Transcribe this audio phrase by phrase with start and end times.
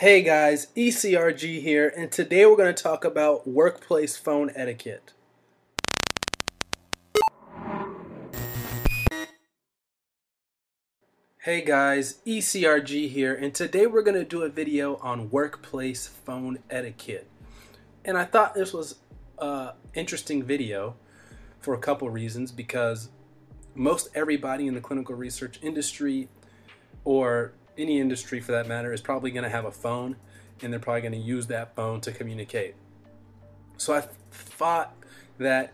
[0.00, 5.12] Hey guys, ECRG here, and today we're going to talk about workplace phone etiquette.
[11.38, 16.60] Hey guys, ECRG here, and today we're going to do a video on workplace phone
[16.70, 17.26] etiquette.
[18.04, 19.00] And I thought this was
[19.40, 20.94] an interesting video
[21.58, 23.08] for a couple reasons because
[23.74, 26.28] most everybody in the clinical research industry
[27.02, 30.16] or any industry for that matter is probably going to have a phone
[30.62, 32.74] and they're probably going to use that phone to communicate.
[33.76, 34.94] So I thought
[35.38, 35.72] that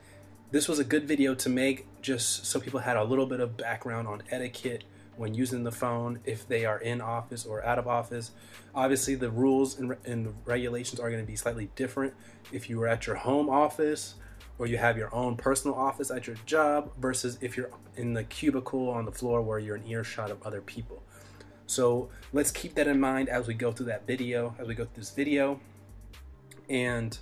[0.51, 3.57] this was a good video to make just so people had a little bit of
[3.57, 4.85] background on etiquette
[5.17, 8.33] when using the phone if they are in office or out of office.
[8.75, 12.15] Obviously, the rules and, and regulations are going to be slightly different
[12.53, 14.15] if you are at your home office
[14.59, 18.25] or you have your own personal office at your job versus if you're in the
[18.25, 21.03] cubicle on the floor where you're in earshot of other people.
[21.67, 24.85] So let's keep that in mind as we go through that video, as we go
[24.85, 25.61] through this video.
[26.69, 27.17] And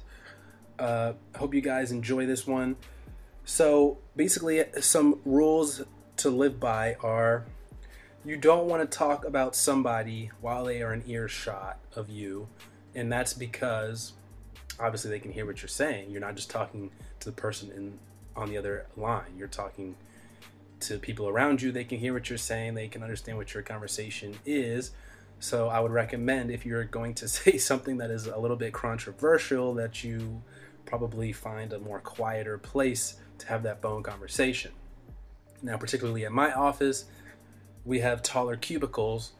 [0.78, 2.76] uh, hope you guys enjoy this one.
[3.44, 5.82] So basically, some rules
[6.18, 7.44] to live by are
[8.24, 12.48] you don't want to talk about somebody while they are in earshot of you,
[12.94, 14.12] and that's because
[14.78, 16.10] obviously they can hear what you're saying.
[16.10, 16.90] You're not just talking
[17.20, 17.98] to the person in
[18.36, 19.34] on the other line.
[19.36, 19.96] You're talking
[20.82, 21.72] to people around you.
[21.72, 22.74] They can hear what you're saying.
[22.74, 24.92] They can understand what your conversation is.
[25.40, 28.72] So I would recommend if you're going to say something that is a little bit
[28.72, 30.42] controversial that you
[30.84, 34.72] probably find a more quieter place to have that phone conversation.
[35.62, 37.06] Now, particularly at my office,
[37.84, 39.32] we have taller cubicles,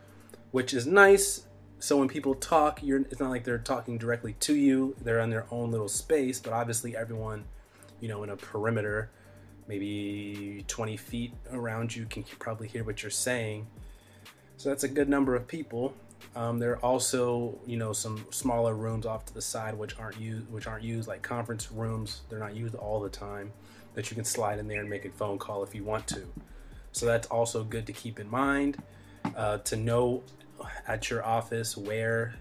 [0.50, 1.46] which is nice.
[1.78, 4.94] So when people talk, it's not like they're talking directly to you.
[5.00, 7.44] They're in their own little space, but obviously everyone,
[8.00, 9.10] you know, in a perimeter,
[9.68, 13.66] maybe 20 feet around you can probably hear what you're saying.
[14.56, 15.94] So that's a good number of people.
[16.34, 20.20] Um, there are also, you know, some smaller rooms off to the side which aren't
[20.20, 22.22] used, which aren't used like conference rooms.
[22.28, 23.52] They're not used all the time.
[23.94, 26.26] That you can slide in there and make a phone call if you want to.
[26.92, 28.78] So that's also good to keep in mind.
[29.36, 30.22] Uh, to know
[30.86, 32.34] at your office where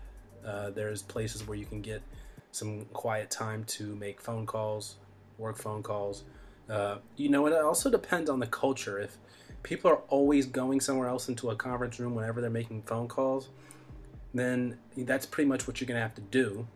[0.46, 2.02] uh, there's places where you can get
[2.52, 4.96] some quiet time to make phone calls,
[5.38, 6.24] work phone calls.
[6.70, 9.00] Uh, you know, it also depends on the culture.
[9.00, 9.18] If
[9.64, 13.50] people are always going somewhere else into a conference room whenever they're making phone calls,
[14.34, 16.68] then that's pretty much what you're going to have to do.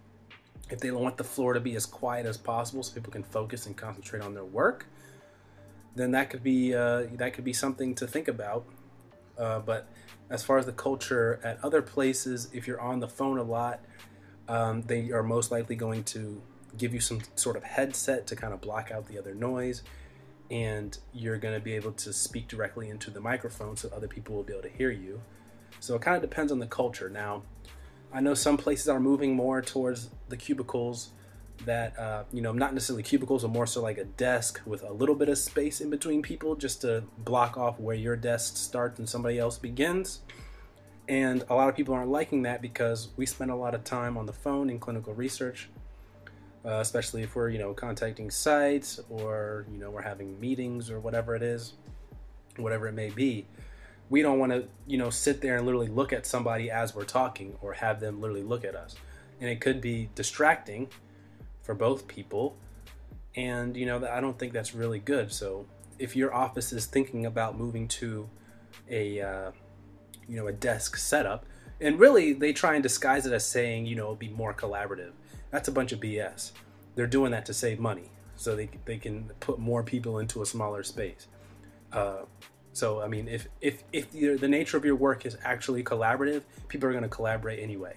[0.69, 3.66] If they want the floor to be as quiet as possible so people can focus
[3.66, 4.88] and concentrate on their work,
[5.96, 8.66] then that could be uh, that could be something to think about.
[9.38, 9.88] Uh, but
[10.29, 13.79] as far as the culture at other places, if you're on the phone a lot,
[14.47, 16.41] um, they are most likely going to
[16.78, 19.84] give you some sort of headset to kind of block out the other noise,
[20.52, 24.36] and you're going to be able to speak directly into the microphone so other people
[24.36, 25.22] will be able to hear you.
[25.80, 27.09] So it kind of depends on the culture.
[27.09, 27.44] Now,
[28.14, 31.09] I know some places are moving more towards the cubicles
[31.66, 34.91] that, uh, you know, not necessarily cubicles, but more so like a desk with a
[34.91, 39.00] little bit of space in between people just to block off where your desk starts
[39.00, 40.22] and somebody else begins.
[41.08, 44.18] And a lot of people aren't liking that because we spend a lot of time
[44.18, 45.69] on the phone in clinical research,
[46.66, 51.00] uh, especially if we're, you know, contacting sites or, you know, we're having meetings or
[51.00, 51.74] whatever it is,
[52.58, 53.46] whatever it may be
[54.09, 57.06] we don't want to you know sit there and literally look at somebody as we're
[57.06, 58.96] talking or have them literally look at us.
[59.42, 60.88] And it could be distracting
[61.62, 62.56] for both people
[63.36, 65.32] and you know i don't think that's really good.
[65.32, 65.66] So
[65.97, 68.30] if your office is thinking about moving to
[68.90, 69.52] a uh,
[70.28, 71.46] you know a desk setup
[71.82, 75.12] and really they try and disguise it as saying you know be more collaborative
[75.52, 76.52] that's a bunch of bs
[76.96, 80.46] they're doing that to save money so they, they can put more people into a
[80.46, 81.28] smaller space
[81.92, 82.24] uh,
[82.76, 86.90] so I mean, if if if the, nature of your work is actually collaborative, people
[86.90, 87.96] are going to collaborate anyway.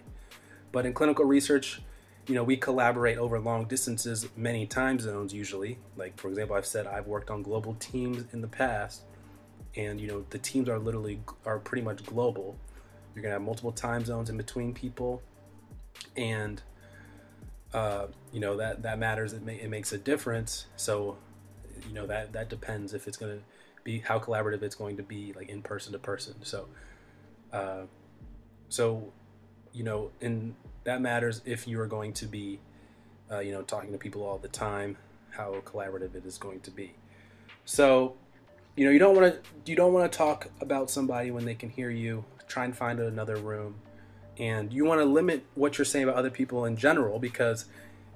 [0.71, 1.83] But in clinical research,
[2.29, 5.79] you know, we collaborate over long distances, many time zones usually.
[5.97, 9.03] Like for example, I've said I've worked on global teams in the past,
[9.75, 12.56] and you know, the teams are literally are pretty much global.
[13.15, 15.23] You're gonna have multiple time zones in between people,
[16.17, 16.62] and
[17.75, 19.32] uh, you know that that matters.
[19.32, 20.67] It, it makes a difference.
[20.76, 21.19] So,
[21.87, 23.38] you know that that depends if it's gonna
[23.85, 26.67] be how collaborative it's going to be like in person to person so
[27.53, 27.82] uh,
[28.69, 29.12] so
[29.73, 30.55] you know, and
[30.85, 32.59] that matters if you are going to be,
[33.31, 34.97] uh, you know, talking to people all the time,
[35.31, 36.94] how collaborative it is going to be.
[37.65, 38.17] So,
[38.76, 41.55] you know, you don't want to you don't want to talk about somebody when they
[41.55, 42.25] can hear you.
[42.47, 43.76] Try and find another room,
[44.38, 47.64] and you want to limit what you're saying about other people in general because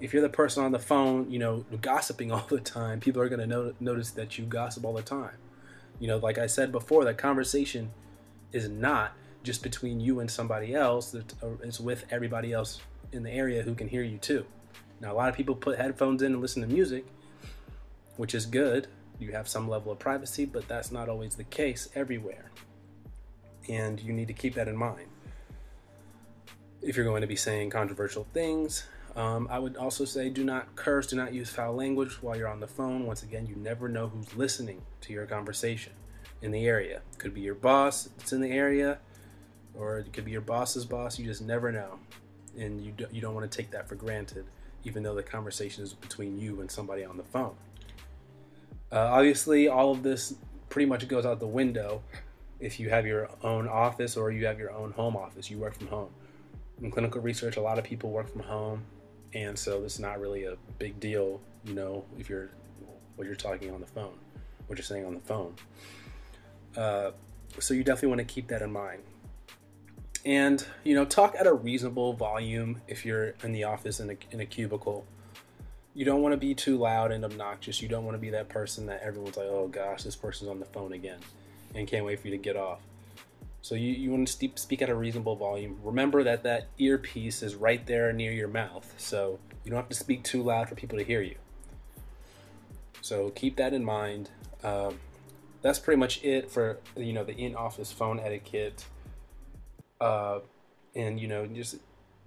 [0.01, 3.29] if you're the person on the phone, you know, gossiping all the time, people are
[3.29, 5.37] going to notice that you gossip all the time.
[5.99, 7.93] You know, like I said before, that conversation
[8.53, 11.21] is not just between you and somebody else, uh,
[11.63, 12.81] it's with everybody else
[13.13, 14.45] in the area who can hear you too.
[15.01, 17.05] Now, a lot of people put headphones in and listen to music,
[18.17, 18.87] which is good.
[19.19, 22.51] You have some level of privacy, but that's not always the case everywhere.
[23.69, 25.09] And you need to keep that in mind.
[26.83, 30.75] If you're going to be saying controversial things, um, I would also say do not
[30.75, 33.07] curse, do not use foul language while you're on the phone.
[33.07, 35.93] Once again, you never know who's listening to your conversation
[36.41, 37.03] in the area.
[37.13, 38.99] It Could be your boss that's in the area,
[39.75, 41.19] or it could be your boss's boss.
[41.19, 41.99] You just never know,
[42.59, 44.47] and you do, you don't want to take that for granted,
[44.85, 47.55] even though the conversation is between you and somebody on the phone.
[48.91, 50.35] Uh, obviously, all of this
[50.69, 52.03] pretty much goes out the window
[52.61, 55.51] if you have your own office or you have your own home office.
[55.51, 56.11] You work from home.
[56.83, 58.83] In clinical research, a lot of people work from home
[59.35, 62.51] and so it's not really a big deal, you know, if you're
[63.17, 64.15] what you're talking on the phone,
[64.67, 65.55] what you're saying on the phone.
[66.77, 67.13] Uh,
[67.59, 69.03] so you definitely want to keep that in mind.
[70.25, 74.17] And you know, talk at a reasonable volume if you're in the office in a,
[74.31, 75.07] in a cubicle.
[75.95, 77.83] You don't want to be too loud and obnoxious.
[77.83, 80.59] You don't want to be that person that everyone's like, "Oh gosh, this person's on
[80.59, 81.19] the phone again,"
[81.75, 82.81] and can't wait for you to get off.
[83.63, 85.79] So you, you want to speak at a reasonable volume.
[85.85, 89.95] Remember that that earpiece is right there near your mouth, so you don't have to
[89.95, 91.37] speak too loud for people to hear you.
[93.01, 94.31] So keep that in mind.
[94.65, 94.99] Um,
[95.63, 98.85] that's pretty much it for you know the in-office phone etiquette.
[100.01, 100.41] Uh,
[100.97, 101.77] and you know just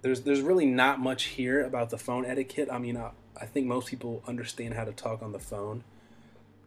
[0.00, 2.68] there's there's really not much here about the phone etiquette.
[2.72, 5.84] I mean, I, I think most people understand how to talk on the phone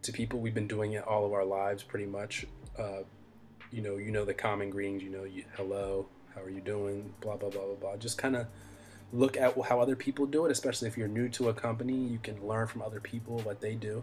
[0.02, 0.38] to people.
[0.38, 2.46] We've been doing it all of our lives, pretty much.
[2.78, 3.02] Uh,
[3.70, 5.02] you know, you know the common greetings.
[5.02, 7.12] You know, you, hello, how are you doing?
[7.20, 7.96] Blah blah blah blah blah.
[7.96, 8.46] Just kind of
[9.12, 11.94] look at how other people do it, especially if you're new to a company.
[11.94, 14.02] You can learn from other people what they do.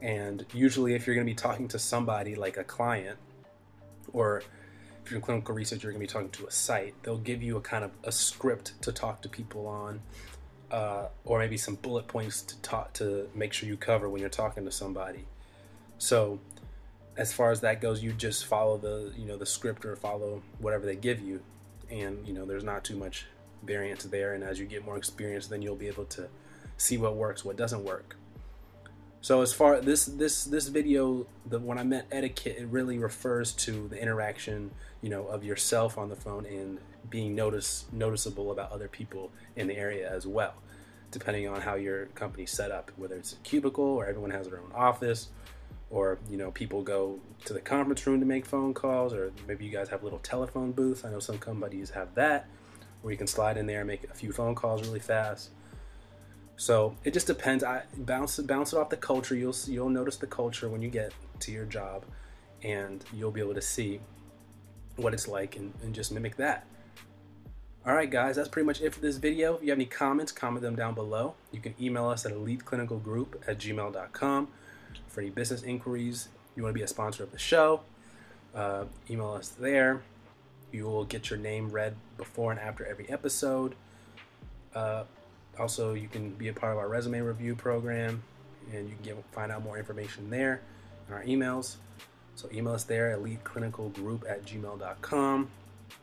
[0.00, 3.18] And usually, if you're going to be talking to somebody like a client,
[4.12, 4.42] or
[5.04, 6.94] if you're in clinical research, you're going to be talking to a site.
[7.02, 10.00] They'll give you a kind of a script to talk to people on,
[10.70, 14.28] uh, or maybe some bullet points to talk to make sure you cover when you're
[14.28, 15.24] talking to somebody.
[15.98, 16.40] So
[17.16, 20.42] as far as that goes, you just follow the you know the script or follow
[20.58, 21.40] whatever they give you,
[21.90, 23.26] and you know there's not too much
[23.62, 24.34] variance there.
[24.34, 26.28] And as you get more experience, then you'll be able to
[26.76, 28.16] see what works, what doesn't work.
[29.22, 33.52] So as far this this this video, the when I meant etiquette, it really refers
[33.54, 36.78] to the interaction you know of yourself on the phone and
[37.08, 40.54] being notice noticeable about other people in the area as well,
[41.10, 44.58] depending on how your company's set up, whether it's a cubicle or everyone has their
[44.58, 45.28] own office
[45.90, 49.64] or you know people go to the conference room to make phone calls or maybe
[49.64, 51.04] you guys have little telephone booths.
[51.04, 52.48] I know some companies have that
[53.02, 55.50] where you can slide in there and make a few phone calls really fast.
[56.56, 57.62] So it just depends.
[57.62, 59.36] I bounce bounce it off the culture.
[59.36, 62.04] You'll you'll notice the culture when you get to your job
[62.62, 64.00] and you'll be able to see
[64.96, 66.66] what it's like and, and just mimic that.
[67.86, 69.54] All right guys that's pretty much it for this video.
[69.56, 71.34] If you have any comments comment them down below.
[71.52, 74.48] You can email us at eliteclinicalgroup at gmail.com
[75.08, 77.80] for any business inquiries, you want to be a sponsor of the show,
[78.54, 80.02] uh, email us there.
[80.72, 83.74] You will get your name read before and after every episode.
[84.74, 85.04] Uh,
[85.58, 88.22] also, you can be a part of our resume review program,
[88.72, 90.60] and you can get, find out more information there
[91.08, 91.76] in our emails.
[92.34, 95.48] So email us there, eliteclinicalgroup at gmail.com.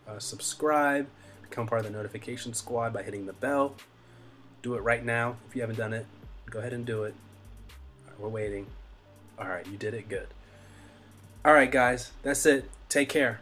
[0.08, 1.08] Uh, subscribe,
[1.44, 3.76] become part of the notification squad by hitting the bell.
[4.64, 5.36] Do it right now.
[5.48, 6.08] If you haven't done it,
[6.50, 7.14] go ahead and do it.
[8.18, 8.66] we're waiting.
[9.38, 10.28] All right, you did it good.
[11.44, 12.70] All right, guys, that's it.
[12.90, 13.42] Take care.